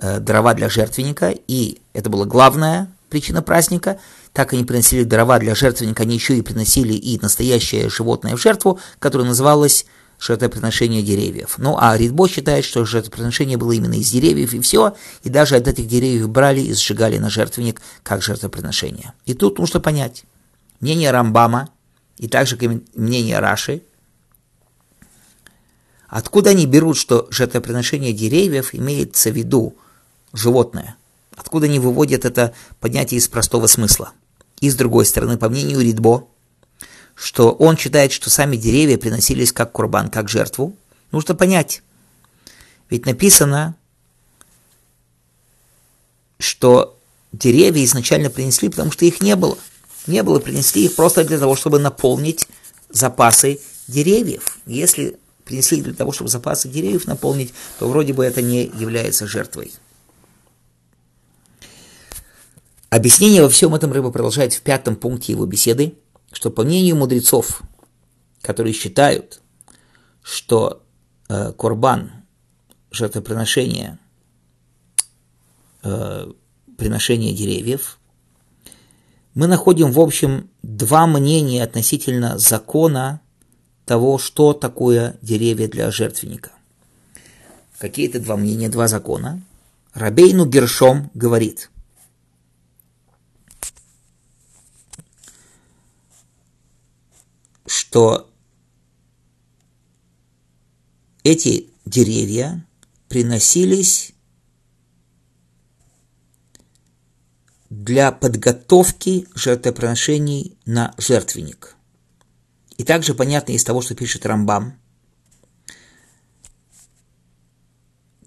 э, 0.00 0.18
дрова 0.18 0.54
для 0.54 0.70
жертвенника, 0.70 1.34
и 1.46 1.82
это 1.92 2.08
была 2.08 2.24
главная 2.24 2.90
причина 3.10 3.42
праздника. 3.42 3.98
Так 4.32 4.54
они 4.54 4.64
приносили 4.64 5.04
дрова 5.04 5.38
для 5.38 5.54
жертвенника, 5.54 6.04
они 6.04 6.14
еще 6.14 6.38
и 6.38 6.40
приносили 6.40 6.94
и 6.94 7.20
настоящее 7.20 7.90
животное 7.90 8.36
в 8.36 8.40
жертву, 8.40 8.80
которое 8.98 9.24
называлось 9.24 9.84
жертвоприношение 10.22 11.02
деревьев. 11.02 11.54
Ну 11.58 11.76
а 11.78 11.96
Ридбо 11.96 12.28
считает, 12.28 12.64
что 12.64 12.84
жертвоприношение 12.84 13.56
было 13.56 13.72
именно 13.72 13.94
из 13.94 14.08
деревьев 14.10 14.54
и 14.54 14.60
все, 14.60 14.94
и 15.24 15.28
даже 15.28 15.56
от 15.56 15.66
этих 15.66 15.88
деревьев 15.88 16.28
брали 16.28 16.60
и 16.60 16.72
сжигали 16.74 17.18
на 17.18 17.28
жертвенник 17.28 17.82
как 18.04 18.22
жертвоприношение. 18.22 19.14
И 19.26 19.34
тут 19.34 19.58
нужно 19.58 19.80
понять, 19.80 20.22
мнение 20.80 21.10
Рамбама 21.10 21.70
и 22.18 22.28
также 22.28 22.56
мнение 22.94 23.40
Раши, 23.40 23.82
откуда 26.06 26.50
они 26.50 26.66
берут, 26.66 26.96
что 26.96 27.26
жертвоприношение 27.30 28.12
деревьев 28.12 28.74
имеется 28.74 29.30
в 29.30 29.36
виду 29.36 29.74
животное, 30.32 30.94
откуда 31.34 31.66
они 31.66 31.80
выводят 31.80 32.24
это 32.24 32.54
понятие 32.78 33.18
из 33.18 33.26
простого 33.26 33.66
смысла. 33.66 34.12
И 34.60 34.70
с 34.70 34.76
другой 34.76 35.04
стороны, 35.04 35.36
по 35.36 35.48
мнению 35.48 35.80
Ридбо, 35.80 36.28
что 37.14 37.52
он 37.52 37.76
считает, 37.76 38.12
что 38.12 38.30
сами 38.30 38.56
деревья 38.56 38.98
приносились 38.98 39.52
как 39.52 39.72
курбан, 39.72 40.10
как 40.10 40.28
жертву. 40.28 40.76
Нужно 41.10 41.34
понять. 41.34 41.82
Ведь 42.90 43.06
написано, 43.06 43.76
что 46.38 46.98
деревья 47.32 47.84
изначально 47.84 48.30
принесли, 48.30 48.68
потому 48.68 48.90
что 48.90 49.04
их 49.04 49.20
не 49.20 49.36
было. 49.36 49.58
Не 50.06 50.22
было, 50.22 50.40
принесли 50.40 50.86
их 50.86 50.96
просто 50.96 51.24
для 51.24 51.38
того, 51.38 51.54
чтобы 51.54 51.78
наполнить 51.78 52.48
запасы 52.88 53.60
деревьев. 53.86 54.58
Если 54.66 55.16
принесли 55.44 55.80
для 55.80 55.94
того, 55.94 56.12
чтобы 56.12 56.30
запасы 56.30 56.68
деревьев 56.68 57.06
наполнить, 57.06 57.54
то 57.78 57.88
вроде 57.88 58.12
бы 58.12 58.24
это 58.24 58.42
не 58.42 58.64
является 58.64 59.26
жертвой. 59.26 59.72
Объяснение 62.90 63.42
во 63.42 63.48
всем 63.48 63.74
этом 63.74 63.92
рыба 63.92 64.10
продолжает 64.10 64.52
в 64.52 64.60
пятом 64.60 64.96
пункте 64.96 65.32
его 65.32 65.46
беседы– 65.46 65.94
что 66.32 66.50
по 66.50 66.62
мнению 66.62 66.96
мудрецов, 66.96 67.62
которые 68.40 68.72
считают, 68.72 69.40
что 70.22 70.82
э, 71.28 71.52
корбан, 71.52 72.12
жертвоприношение, 72.90 73.98
э, 75.82 76.32
приношение 76.76 77.34
деревьев, 77.34 77.98
мы 79.34 79.46
находим, 79.46 79.92
в 79.92 80.00
общем, 80.00 80.50
два 80.62 81.06
мнения 81.06 81.62
относительно 81.62 82.38
закона 82.38 83.20
того, 83.86 84.18
что 84.18 84.52
такое 84.52 85.16
деревья 85.22 85.68
для 85.68 85.90
жертвенника. 85.90 86.52
Какие 87.78 88.08
это 88.08 88.20
два 88.20 88.36
мнения, 88.36 88.68
два 88.68 88.88
закона? 88.88 89.42
Рабейну 89.94 90.46
Гершом 90.46 91.10
говорит, 91.14 91.70
что 97.92 98.26
эти 101.24 101.68
деревья 101.84 102.66
приносились 103.10 104.14
для 107.68 108.12
подготовки 108.12 109.28
жертвоприношений 109.34 110.56
на 110.64 110.94
жертвенник. 110.96 111.76
И 112.78 112.84
также 112.84 113.12
понятно 113.12 113.52
из 113.52 113.62
того, 113.62 113.82
что 113.82 113.94
пишет 113.94 114.24
Рамбам, 114.24 114.80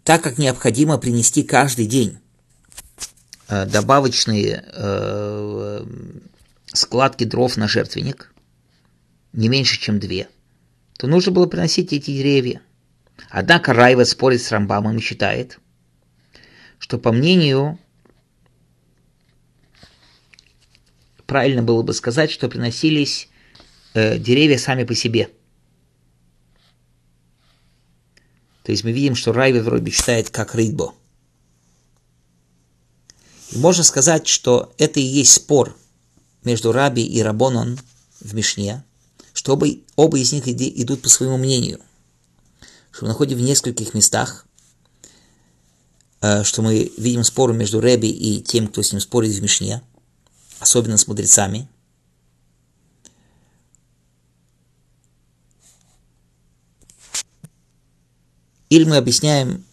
так 0.04 0.22
как 0.22 0.38
необходимо 0.38 1.00
принести 1.00 1.42
каждый 1.42 1.88
день 1.88 2.20
э, 3.48 3.66
добавочные 3.66 4.64
э, 4.72 5.86
складки 6.68 7.24
дров 7.24 7.58
на 7.58 7.68
жертвенник– 7.68 8.32
не 9.36 9.50
меньше, 9.50 9.80
чем 9.80 10.00
две, 10.00 10.30
то 10.98 11.08
нужно 11.08 11.32
было 11.32 11.46
приносить 11.46 11.94
эти 11.94 12.12
деревья. 12.12 12.62
Однако 13.30 13.74
Райва 13.74 14.04
спорит 14.04 14.42
с 14.42 14.52
Рамбамом 14.52 14.98
и 14.98 15.02
считает, 15.02 15.60
что 16.80 16.98
по 16.98 17.12
мнению 17.12 17.80
правильно 21.26 21.64
было 21.64 21.82
бы 21.82 21.94
сказать, 21.94 22.32
что 22.32 22.50
приносились 22.50 23.30
э, 23.94 24.18
деревья 24.18 24.58
сами 24.58 24.84
по 24.84 24.96
себе. 24.96 25.30
То 28.64 28.72
есть 28.72 28.84
мы 28.84 28.92
видим, 28.92 29.16
что 29.16 29.32
Райва 29.32 29.62
вроде 29.64 29.92
считает 29.92 30.30
как 30.30 30.56
Ридбо. 30.56 30.94
И 33.52 33.58
можно 33.58 33.84
сказать, 33.84 34.28
что 34.28 34.74
это 34.78 35.00
и 35.00 35.04
есть 35.04 35.34
спор 35.34 35.78
между 36.44 36.72
Раби 36.72 37.06
и 37.06 37.22
Рабонон 37.22 37.80
в 38.20 38.34
Мишне, 38.34 38.84
что 39.36 39.54
оба, 39.54 39.68
оба 39.98 40.18
из 40.18 40.32
них 40.32 40.48
идут 40.48 41.02
по 41.02 41.10
своему 41.10 41.38
мнению, 41.38 41.82
что 42.90 43.04
мы 43.04 43.10
находим 43.10 43.38
в 43.38 43.42
нескольких 43.42 43.94
местах, 43.94 44.48
э, 46.22 46.44
что 46.44 46.62
мы 46.62 46.90
видим 46.98 47.26
споры 47.26 47.54
между 47.54 47.82
Рэби 47.82 48.08
и 48.08 48.42
тем, 48.42 48.70
кто 48.70 48.82
с 48.82 48.94
ним 48.94 49.02
спорит 49.02 49.34
в 49.34 49.42
Мишне, 49.42 49.84
особенно 50.60 50.98
с 50.98 51.08
мудрецами. 51.08 51.68
Или 58.70 58.86
мы 58.86 58.96
объясняем 58.96 59.66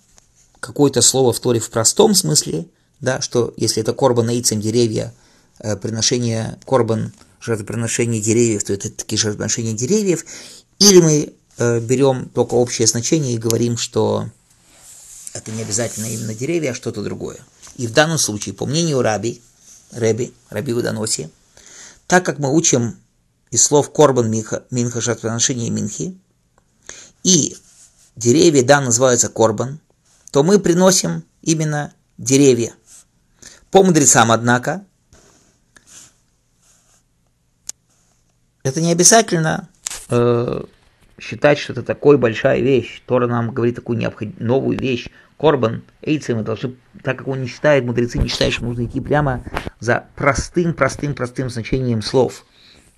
какое-то 0.58 1.02
слово 1.02 1.32
в 1.32 1.38
Торе 1.38 1.60
в 1.60 1.70
простом 1.70 2.14
смысле, 2.14 2.66
да, 3.00 3.20
что 3.20 3.54
если 3.56 3.80
это 3.80 3.92
корбан 3.94 4.26
наицем 4.26 4.60
деревья, 4.60 5.14
э, 5.60 5.76
приношение 5.76 6.58
корбан– 6.66 7.12
жертвоприношение 7.42 8.22
деревьев, 8.22 8.64
то 8.64 8.72
это 8.72 8.90
такие 8.90 9.18
жертвоприношения 9.18 9.74
деревьев, 9.74 10.24
или 10.78 11.00
мы 11.00 11.34
э, 11.58 11.80
берем 11.80 12.28
только 12.28 12.54
общее 12.54 12.86
значение 12.86 13.34
и 13.34 13.38
говорим, 13.38 13.76
что 13.76 14.28
это 15.34 15.50
не 15.50 15.62
обязательно 15.62 16.06
именно 16.06 16.34
деревья, 16.34 16.70
а 16.70 16.74
что-то 16.74 17.02
другое. 17.02 17.38
И 17.76 17.86
в 17.86 17.92
данном 17.92 18.18
случае, 18.18 18.54
по 18.54 18.66
мнению 18.66 19.02
Раби, 19.02 19.42
Раби, 19.90 20.32
Раби 20.50 20.72
Уданоси, 20.72 21.30
так 22.06 22.24
как 22.24 22.38
мы 22.38 22.54
учим 22.54 22.96
из 23.50 23.62
слов 23.62 23.92
Корбан 23.92 24.30
Минха, 24.30 24.64
Минха 24.70 25.00
жертвоприношение 25.00 25.70
Минхи, 25.70 26.16
и 27.24 27.56
деревья, 28.16 28.62
да, 28.62 28.80
называются 28.80 29.28
Корбан, 29.28 29.80
то 30.30 30.42
мы 30.42 30.58
приносим 30.58 31.24
именно 31.42 31.92
деревья. 32.18 32.74
По 33.70 33.82
мудрецам, 33.82 34.30
однако, 34.32 34.84
это 38.62 38.80
не 38.80 38.92
обязательно 38.92 39.68
э, 40.10 40.62
считать, 41.20 41.58
что 41.58 41.72
это 41.72 41.82
такой 41.82 42.18
большая 42.18 42.60
вещь. 42.60 43.02
Тора 43.06 43.26
нам 43.26 43.52
говорит 43.52 43.76
такую 43.76 43.98
необход... 43.98 44.28
новую 44.38 44.78
вещь. 44.78 45.08
Корбан, 45.38 45.82
эйцы, 46.02 46.34
мы 46.36 46.42
должны, 46.42 46.76
так 47.02 47.18
как 47.18 47.28
он 47.28 47.42
не 47.42 47.48
считает, 47.48 47.84
мудрецы 47.84 48.18
не 48.18 48.28
считают, 48.28 48.54
что 48.54 48.64
нужно 48.64 48.84
идти 48.84 49.00
прямо 49.00 49.42
за 49.80 50.06
простым, 50.14 50.72
простым, 50.72 51.14
простым 51.14 51.50
значением 51.50 52.00
слов. 52.00 52.44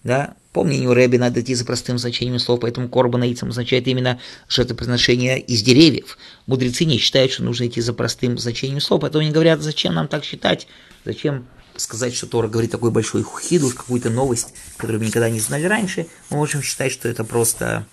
Да? 0.02 0.34
По 0.52 0.62
мнению 0.62 0.92
Рэби, 0.92 1.16
надо 1.16 1.40
идти 1.40 1.54
за 1.54 1.64
простым 1.64 1.96
значением 1.96 2.38
слов, 2.38 2.60
поэтому 2.60 2.90
корбан 2.90 3.22
эйцем 3.22 3.48
означает 3.48 3.88
именно 3.88 4.20
жертвоприношение 4.48 5.40
из 5.40 5.62
деревьев. 5.62 6.18
Мудрецы 6.46 6.84
не 6.84 6.98
считают, 6.98 7.32
что 7.32 7.42
нужно 7.42 7.66
идти 7.66 7.80
за 7.80 7.94
простым 7.94 8.36
значением 8.36 8.80
слов, 8.80 9.00
поэтому 9.00 9.22
они 9.22 9.32
говорят, 9.32 9.62
зачем 9.62 9.94
нам 9.94 10.06
так 10.06 10.22
считать, 10.22 10.68
зачем 11.06 11.46
сказать, 11.76 12.14
что 12.14 12.26
Тора 12.26 12.48
говорит 12.48 12.70
такой 12.70 12.90
большой 12.90 13.24
хидуш, 13.24 13.74
какую-то 13.74 14.10
новость, 14.10 14.54
которую 14.76 15.00
мы 15.00 15.06
никогда 15.06 15.30
не 15.30 15.40
знали 15.40 15.64
раньше, 15.64 16.06
мы 16.30 16.38
можем 16.38 16.62
считать, 16.62 16.92
что 16.92 17.08
это 17.08 17.24
просто 17.24 17.86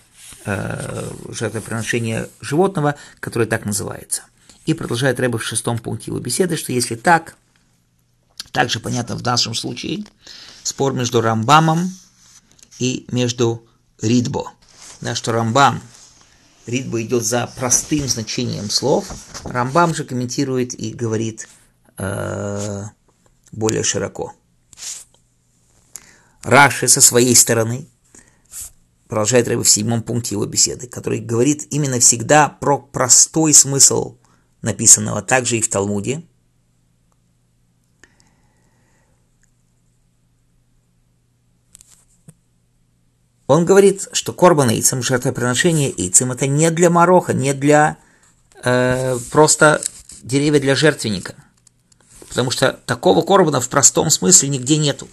э, 0.45 1.11
жертвоприношение 1.29 2.29
животного, 2.41 2.95
которое 3.19 3.45
так 3.45 3.65
называется. 3.65 4.23
И 4.65 4.73
продолжает 4.73 5.19
Рэба 5.19 5.37
в 5.37 5.43
шестом 5.43 5.79
пункте 5.79 6.11
его 6.11 6.19
беседы, 6.19 6.55
что 6.55 6.71
если 6.71 6.95
так, 6.95 7.35
Также 8.51 8.79
понятно 8.79 9.15
в 9.15 9.23
нашем 9.23 9.55
случае 9.55 10.03
спор 10.63 10.93
между 10.93 11.21
Рамбамом 11.21 11.91
и 12.79 13.05
между 13.11 13.65
Ридбо. 14.01 14.51
Да, 14.99 15.15
что 15.15 15.31
Рамбам, 15.31 15.81
Ридбо 16.67 17.01
идет 17.01 17.25
за 17.25 17.47
простым 17.55 18.07
значением 18.07 18.69
слов, 18.69 19.07
Рамбам 19.43 19.95
же 19.95 20.03
комментирует 20.03 20.73
и 20.73 20.93
говорит 20.93 21.47
э, 21.97 22.85
более 23.51 23.83
широко. 23.83 24.33
Раши 26.43 26.87
со 26.87 27.01
своей 27.01 27.35
стороны, 27.35 27.87
продолжает 29.07 29.47
Рэбе 29.47 29.63
в 29.63 29.69
седьмом 29.69 30.01
пункте 30.01 30.35
его 30.35 30.45
беседы, 30.45 30.87
который 30.87 31.19
говорит 31.19 31.67
именно 31.69 31.99
всегда 31.99 32.49
про 32.49 32.79
простой 32.79 33.53
смысл 33.53 34.17
написанного, 34.61 35.21
также 35.21 35.57
и 35.57 35.61
в 35.61 35.69
Талмуде– 35.69 36.23
Он 43.51 43.65
говорит, 43.65 44.07
что 44.13 44.31
корбан 44.31 44.69
яйцем, 44.69 45.03
жертвоприношение 45.03 45.93
яйцем, 45.97 46.31
это 46.31 46.47
не 46.47 46.71
для 46.71 46.89
мороха, 46.89 47.33
не 47.33 47.53
для 47.53 47.97
э, 48.63 49.17
просто 49.29 49.81
деревья 50.23 50.61
для 50.61 50.73
жертвенника. 50.73 51.35
Потому 52.31 52.49
что 52.49 52.79
такого 52.85 53.23
корбана 53.23 53.59
в 53.59 53.67
простом 53.67 54.09
смысле 54.09 54.47
нигде 54.47 54.77
нету. 54.77 55.09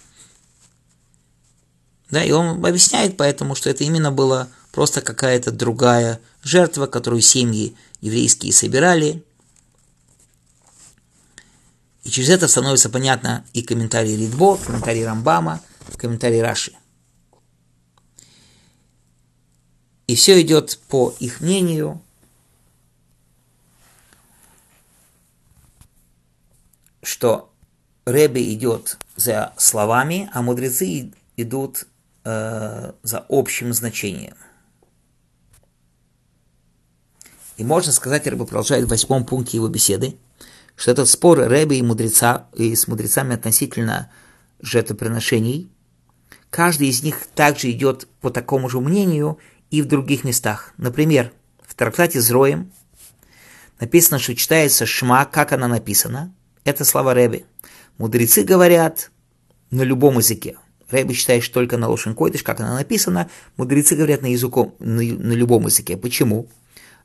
Да, 2.09 2.23
и 2.23 2.31
он 2.31 2.65
объясняет 2.65 3.17
поэтому, 3.17 3.55
что 3.55 3.69
это 3.69 3.83
именно 3.83 4.09
была 4.09 4.47
просто 4.71 5.01
какая-то 5.01 5.51
другая 5.51 6.21
жертва, 6.43 6.85
которую 6.85 7.21
семьи 7.21 7.75
еврейские 7.99 8.53
собирали. 8.53 9.21
И 12.05 12.09
через 12.09 12.29
это 12.29 12.47
становится 12.47 12.89
понятно 12.89 13.43
и 13.51 13.63
комментарий 13.63 14.15
Ридбо, 14.15 14.55
комментарий 14.55 15.05
Рамбама, 15.05 15.61
комментарий 15.97 16.41
Раши. 16.41 16.71
И 20.07 20.15
все 20.15 20.41
идет 20.41 20.79
по 20.87 21.13
их 21.19 21.41
мнению. 21.41 22.01
Что 27.09 27.51
Рэби 28.05 28.53
идет 28.53 28.97
за 29.15 29.53
словами, 29.57 30.29
а 30.31 30.41
мудрецы 30.41 31.11
идут 31.37 31.87
э, 32.23 32.91
за 33.01 33.25
общим 33.27 33.73
значением. 33.73 34.35
И 37.57 37.63
можно 37.63 37.91
сказать, 37.91 38.27
Рэби 38.27 38.45
продолжает 38.45 38.85
в 38.85 38.89
восьмом 38.89 39.25
пункте 39.25 39.57
его 39.57 39.67
беседы, 39.67 40.17
что 40.75 40.91
этот 40.91 41.09
спор 41.09 41.39
Рэби 41.39 41.75
и, 41.75 41.81
мудреца, 41.81 42.47
и 42.53 42.75
с 42.75 42.87
мудрецами 42.87 43.33
относительно 43.33 44.11
жертвоприношений, 44.61 45.71
каждый 46.51 46.89
из 46.89 47.01
них 47.01 47.25
также 47.33 47.71
идет 47.71 48.07
по 48.21 48.29
такому 48.29 48.69
же 48.69 48.79
мнению 48.79 49.39
и 49.71 49.81
в 49.81 49.87
других 49.87 50.23
местах. 50.23 50.73
Например, 50.77 51.33
в 51.65 51.73
трактате 51.73 52.21
Зроем 52.21 52.71
написано, 53.79 54.19
что 54.19 54.35
читается 54.35 54.85
«шма», 54.85 55.25
как 55.25 55.51
она 55.51 55.67
написана. 55.67 56.33
Это 56.69 56.85
слова 56.85 57.15
Рэби. 57.15 57.47
Мудрецы 57.97 58.43
говорят 58.43 59.09
на 59.71 59.81
любом 59.81 60.19
языке. 60.19 60.55
Рэби 60.91 61.13
считает, 61.13 61.43
что 61.43 61.55
только 61.55 61.77
на 61.77 61.87
Лошен 61.87 62.13
Койдыш, 62.13 62.43
как 62.43 62.59
она 62.59 62.75
написана. 62.75 63.27
Мудрецы 63.57 63.95
говорят 63.95 64.21
на, 64.21 64.27
языком, 64.27 64.75
на, 64.77 65.01
на 65.01 65.33
любом 65.33 65.65
языке. 65.65 65.97
Почему? 65.97 66.47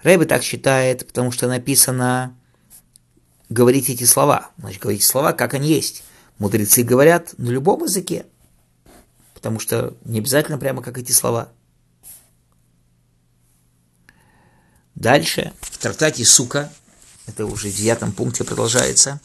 Рэби 0.03 0.27
так 0.27 0.43
считает, 0.43 1.07
потому 1.07 1.31
что 1.31 1.49
написано 1.49 2.37
говорить 3.49 3.89
эти 3.89 4.05
слова. 4.05 4.51
Значит, 4.59 4.83
говорить 4.83 5.03
слова, 5.03 5.33
как 5.33 5.55
они 5.55 5.69
есть. 5.69 6.05
Мудрецы 6.39 6.83
говорят 6.83 7.33
на 7.39 7.49
любом 7.49 7.85
языке. 7.85 8.27
Потому 9.33 9.61
что 9.61 9.95
не 10.05 10.19
обязательно 10.19 10.59
прямо 10.59 10.83
как 10.83 10.99
эти 10.99 11.13
слова– 11.13 11.49
Дальше, 14.95 15.53
в 15.61 15.79
трактате 15.79 16.25
«Сука», 16.25 16.73
это 17.27 17.47
уже 17.47 17.69
в 17.69 17.77
девятом 17.77 18.13
пункте 18.13 18.45
продолжается, 18.45 19.21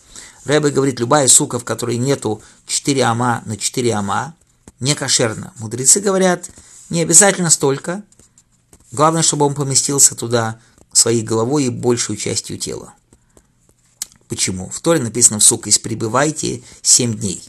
Рэбе 0.45 0.69
говорит, 0.69 0.99
любая 0.99 1.27
сука, 1.27 1.59
в 1.59 1.65
которой 1.65 1.97
нету 1.97 2.41
4 2.65 3.03
ама 3.03 3.43
на 3.45 3.57
4 3.57 3.93
ама, 3.93 4.35
не 4.79 4.95
кошерна. 4.95 5.53
Мудрецы 5.57 5.99
говорят, 5.99 6.49
не 6.89 7.01
обязательно 7.01 7.49
столько, 7.49 8.03
главное, 8.91 9.21
чтобы 9.21 9.45
он 9.45 9.53
поместился 9.53 10.15
туда 10.15 10.59
своей 10.93 11.21
головой 11.21 11.65
и 11.65 11.69
большую 11.69 12.17
частью 12.17 12.57
тела. 12.57 12.93
Почему? 14.27 14.69
В 14.69 14.79
Торе 14.79 15.01
написано 15.01 15.39
в 15.39 15.43
сука, 15.43 15.69
пребывайте 15.81 16.61
7 16.81 17.17
дней. 17.17 17.43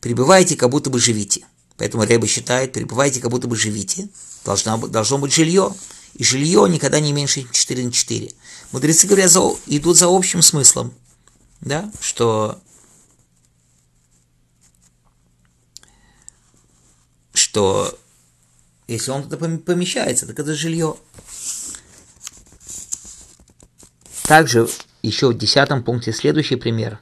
Пребывайте, 0.00 0.56
как 0.56 0.70
будто 0.70 0.90
бы 0.90 0.98
живите. 0.98 1.46
Поэтому 1.76 2.04
Рэбе 2.04 2.26
считает, 2.26 2.72
пребывайте, 2.72 3.20
как 3.20 3.30
будто 3.30 3.46
бы 3.46 3.56
живите. 3.56 4.08
Должно, 4.44 4.76
должно 4.88 5.18
быть 5.18 5.32
жилье 5.32 5.72
и 6.14 6.24
жилье 6.24 6.66
никогда 6.68 6.98
не 7.00 7.12
меньше 7.12 7.46
4 7.50 7.84
на 7.84 7.92
4. 7.92 8.32
Мудрецы 8.72 9.06
говорят, 9.06 9.30
за, 9.30 9.40
идут 9.66 9.98
за 9.98 10.06
общим 10.08 10.40
смыслом, 10.40 10.94
да, 11.60 11.90
что, 12.00 12.58
что 17.34 17.98
если 18.88 19.10
он 19.10 19.24
туда 19.24 19.36
помещается, 19.36 20.26
так 20.26 20.38
это 20.38 20.54
жилье. 20.54 20.96
Также 24.24 24.68
еще 25.02 25.28
в 25.28 25.36
десятом 25.36 25.82
пункте 25.84 26.12
следующий 26.12 26.56
пример. 26.56 26.98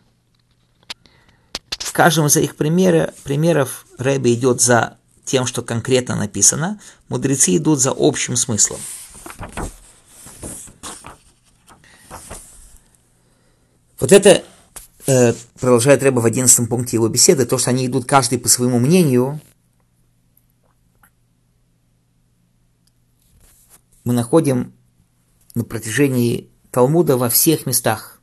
В 1.70 1.92
каждом 1.92 2.26
из 2.26 2.36
этих 2.36 2.56
примеров, 2.56 3.14
примеров 3.22 3.86
Рэбби 3.98 4.34
идет 4.34 4.60
за 4.60 4.98
тем, 5.24 5.46
что 5.46 5.62
конкретно 5.62 6.16
написано, 6.16 6.80
мудрецы 7.08 7.56
идут 7.56 7.78
за 7.78 7.94
общим 7.96 8.34
смыслом. 8.34 8.80
Вот 14.00 14.12
это 14.12 14.42
э, 15.06 15.34
продолжает 15.60 16.02
Рэба 16.02 16.20
в 16.20 16.24
11 16.24 16.68
пункте 16.68 16.96
его 16.96 17.08
беседы, 17.08 17.44
то, 17.44 17.58
что 17.58 17.70
они 17.70 17.86
идут 17.86 18.06
каждый 18.06 18.38
по 18.38 18.48
своему 18.48 18.78
мнению, 18.78 19.40
мы 24.04 24.14
находим 24.14 24.72
на 25.54 25.64
протяжении 25.64 26.50
Талмуда 26.70 27.18
во 27.18 27.28
всех 27.28 27.66
местах. 27.66 28.16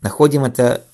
находим 0.00 0.44
это 0.44 0.87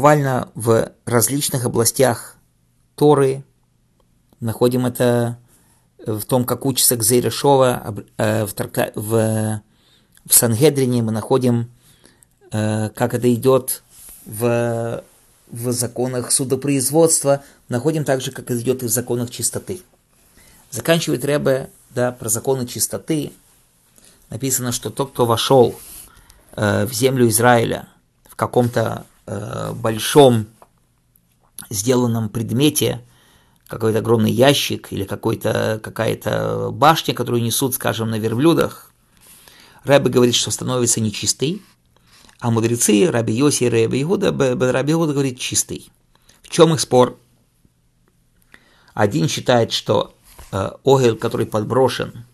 буквально 0.00 0.48
в 0.54 0.92
различных 1.04 1.66
областях 1.66 2.36
Торы, 2.94 3.44
находим 4.40 4.86
это 4.86 5.38
в 5.98 6.22
том, 6.22 6.46
как 6.46 6.64
учится 6.64 6.96
Гзейрешова 6.96 7.94
э, 8.16 8.46
в, 8.46 8.54
в, 8.94 9.62
в 10.24 10.34
Сангедрине, 10.34 11.02
мы 11.02 11.12
находим, 11.12 11.70
э, 12.50 12.88
как 12.94 13.12
это 13.12 13.32
идет 13.34 13.82
в, 14.24 15.04
в 15.50 15.72
законах 15.72 16.32
судопроизводства, 16.32 17.42
находим 17.68 18.06
также, 18.06 18.32
как 18.32 18.46
это 18.46 18.58
идет 18.58 18.82
и 18.82 18.86
в 18.86 18.90
законах 18.90 19.30
чистоты. 19.30 19.82
Заканчивает 20.70 21.26
Ребе 21.26 21.68
да, 21.90 22.10
про 22.10 22.30
законы 22.30 22.66
чистоты, 22.66 23.32
написано, 24.30 24.72
что 24.72 24.88
тот, 24.88 25.12
кто 25.12 25.26
вошел 25.26 25.78
э, 26.56 26.86
в 26.86 26.92
землю 26.94 27.28
Израиля 27.28 27.86
в 28.30 28.34
каком-то 28.34 29.04
большом 29.74 30.46
сделанном 31.68 32.28
предмете, 32.28 33.04
какой-то 33.66 33.98
огромный 34.00 34.32
ящик 34.32 34.92
или 34.92 35.04
какой-то, 35.04 35.80
какая-то 35.82 36.70
башня, 36.72 37.14
которую 37.14 37.42
несут, 37.42 37.74
скажем, 37.74 38.10
на 38.10 38.18
верблюдах, 38.18 38.90
Рэбе 39.84 40.10
говорит, 40.10 40.34
что 40.34 40.50
становится 40.50 41.00
нечистый, 41.00 41.62
а 42.40 42.50
мудрецы, 42.50 43.10
Раби 43.10 43.32
Йоси 43.34 43.64
и 43.64 43.68
Раби 43.68 44.02
Игуда, 44.02 44.32
Раби 44.72 44.92
Игуда 44.92 45.12
говорит 45.12 45.38
чистый. 45.38 45.90
В 46.42 46.48
чем 46.48 46.74
их 46.74 46.80
спор? 46.80 47.18
Один 48.94 49.28
считает, 49.28 49.72
что 49.72 50.14
э, 50.52 50.70
огель, 50.84 51.16
который 51.16 51.46
подброшен 51.46 52.24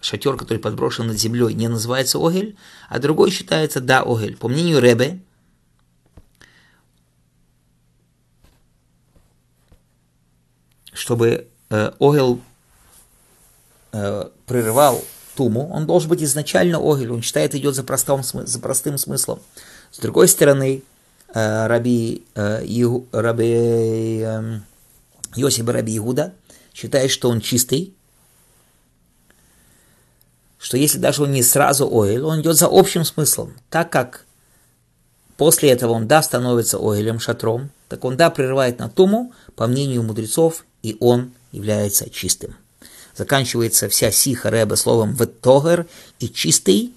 шатер, 0.00 0.36
который 0.36 0.58
подброшен 0.58 1.06
над 1.06 1.18
землей, 1.18 1.54
не 1.54 1.68
называется 1.68 2.18
огель, 2.18 2.56
а 2.88 2.98
другой 2.98 3.30
считается 3.30 3.80
да 3.80 4.02
огель. 4.02 4.36
По 4.36 4.48
мнению 4.48 4.80
Ребе, 4.80 5.20
чтобы 10.98 11.46
э, 11.70 11.92
огель 12.00 12.40
э, 13.92 14.28
прерывал 14.46 15.02
туму, 15.36 15.70
он 15.72 15.86
должен 15.86 16.08
быть 16.08 16.22
изначально 16.22 16.78
огель, 16.78 17.12
он 17.12 17.22
считает, 17.22 17.54
идет 17.54 17.76
за, 17.76 17.84
простым, 17.84 18.22
за 18.22 18.58
простым 18.58 18.98
смыслом. 18.98 19.40
С 19.92 19.98
другой 19.98 20.26
стороны, 20.26 20.82
э, 21.32 21.66
Раби, 21.66 22.24
э, 22.34 22.62
Ю, 22.64 23.06
Раби 23.12 24.22
э, 24.24 24.60
Йосиба 25.36 25.72
Раби 25.72 25.96
Иуда 25.98 26.34
считает, 26.74 27.12
что 27.12 27.30
он 27.30 27.40
чистый, 27.40 27.94
что 30.58 30.76
если 30.76 30.98
даже 30.98 31.22
он 31.22 31.30
не 31.30 31.44
сразу 31.44 31.88
оэль, 31.88 32.22
он 32.22 32.40
идет 32.40 32.56
за 32.56 32.66
общим 32.68 33.04
смыслом, 33.04 33.54
так 33.70 33.90
как 33.90 34.26
после 35.36 35.70
этого 35.70 35.92
он 35.92 36.08
да 36.08 36.22
становится 36.22 36.78
оэлем, 36.78 37.20
шатром, 37.20 37.70
так 37.88 38.04
он 38.04 38.16
да 38.16 38.30
прерывает 38.30 38.80
на 38.80 38.88
туму, 38.88 39.32
по 39.54 39.68
мнению 39.68 40.02
мудрецов, 40.02 40.64
и 40.82 40.96
он 41.00 41.32
является 41.52 42.10
чистым. 42.10 42.56
Заканчивается 43.16 43.88
вся 43.88 44.10
сиха 44.10 44.50
Рэба 44.50 44.76
словом 44.76 45.12
«ветогер» 45.14 45.86
и 46.20 46.28
«чистый». 46.28 46.94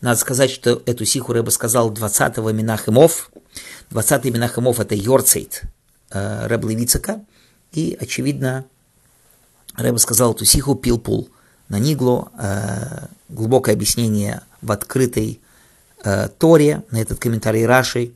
Надо 0.00 0.20
сказать, 0.20 0.50
что 0.50 0.82
эту 0.86 1.04
сиху 1.04 1.32
Рэба 1.32 1.50
сказал 1.50 1.90
20-го 1.90 2.52
Минахимов. 2.52 3.30
20-й 3.90 4.30
Минахимов– 4.30 4.78
это 4.80 4.94
Йорцейт 4.94 5.62
э, 6.10 6.46
Рэб 6.46 6.64
Левицака. 6.66 7.24
И, 7.72 7.96
очевидно, 7.98 8.64
Рэба 9.74 9.96
сказал 9.96 10.34
эту 10.34 10.44
сиху 10.44 10.76
Пилпул 10.76 11.30
на 11.68 11.78
Нигло. 11.78 12.30
Э, 12.38 13.06
глубокое 13.28 13.74
объяснение 13.74 14.42
в 14.62 14.70
открытой 14.70 15.40
э, 16.04 16.28
Торе, 16.38 16.84
на 16.90 16.98
этот 16.98 17.18
комментарий 17.18 17.66
Раши 17.66 18.12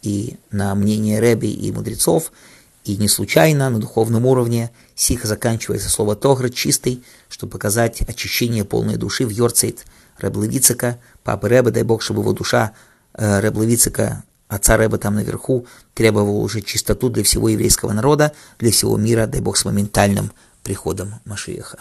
и 0.00 0.38
на 0.50 0.74
мнение 0.74 1.20
Рэби 1.20 1.48
и 1.48 1.72
мудрецов– 1.72 2.32
и 2.86 2.96
не 2.96 3.08
случайно 3.08 3.68
на 3.68 3.80
духовном 3.80 4.26
уровне 4.26 4.70
сиха 4.94 5.26
заканчивается 5.26 5.90
слово 5.90 6.14
«тогра» 6.14 6.48
чистый, 6.48 7.02
чтобы 7.28 7.50
показать 7.52 8.00
очищение 8.02 8.64
полной 8.64 8.96
души 8.96 9.26
в 9.26 9.30
Йорцейт 9.30 9.84
Рэб 10.18 10.36
Левицика, 10.36 10.98
папы 11.24 11.48
Рэба, 11.48 11.72
дай 11.72 11.82
Бог, 11.82 12.00
чтобы 12.00 12.20
его 12.20 12.32
душа 12.32 12.72
э, 13.14 13.40
Рэб 13.40 13.56
Левицика, 13.56 14.22
отца 14.46 14.76
Рэба 14.76 14.98
там 14.98 15.16
наверху, 15.16 15.66
требовала 15.94 16.38
уже 16.38 16.60
чистоту 16.60 17.10
для 17.10 17.24
всего 17.24 17.48
еврейского 17.48 17.92
народа, 17.92 18.32
для 18.58 18.70
всего 18.70 18.96
мира, 18.96 19.26
дай 19.26 19.40
Бог, 19.40 19.56
с 19.56 19.64
моментальным 19.64 20.30
приходом 20.62 21.14
Машиеха. 21.24 21.78